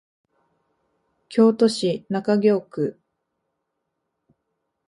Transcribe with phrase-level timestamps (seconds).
[1.29, 2.97] 京都市中京区